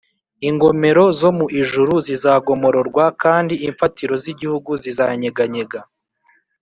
[0.49, 5.79] ingomero zo mu ijuru zizagomororwa kandi imfatiro z igihugu zizanyeganyega